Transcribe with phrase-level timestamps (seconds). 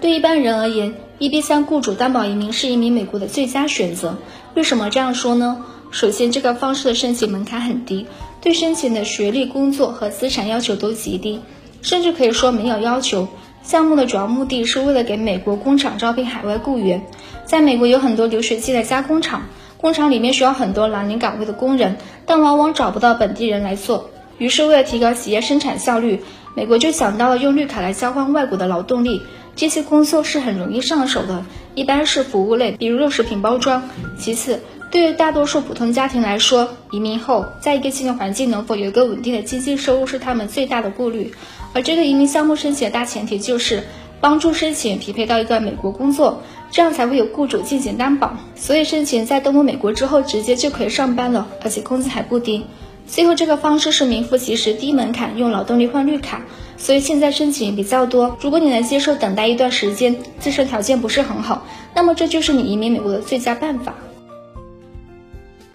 [0.00, 4.16] 对一般人而言，EB 三雇主担保移民是移民美国的最佳选择。
[4.54, 5.64] 为什么这样说呢？
[5.90, 8.06] 首先，这个方式的申请门槛很低，
[8.40, 11.40] 对申请的学历、工作和资产要求都极低，
[11.82, 13.26] 甚至可以说没有要求。
[13.64, 17.02] 项目的主要目的是为了给美国工厂招聘海外雇员。
[17.44, 19.42] 在美国有很多流水线的加工厂，
[19.78, 24.10] 工厂里面需要很多蓝领岗位的工人，但往往找不到本地人来做。
[24.38, 26.22] 于是，为了提高企业生产效率，
[26.58, 29.22] 美国就想到了用绿卡来交换外国的劳动力。
[29.54, 31.44] 这些工作是很容易上手的，
[31.76, 33.88] 一般是服务类，比如肉食品包装。
[34.18, 34.58] 其次，
[34.90, 41.32] 对于大多数普通家庭来说，移民后在一个新的环境能否有一个稳定的经济收入是他们最大的顾虑。
[41.74, 43.84] 而这个移民项目申请的大前提就是
[44.20, 48.36] 帮助申请匹配到一个美国工作，这样才会有雇主进行担保。
[48.56, 52.64] 所以申请在登陆美国之后直接就可以上班了，而且工资还不低。
[53.08, 56.42] 最后，这个方式是名副其实低门槛用劳动力换绿卡，
[56.76, 58.36] 所以现在申请比较多。
[58.40, 63.94] 如果你能接受等待一段时间，自身条件不是很好，那么这就是你移民美国的最佳办法。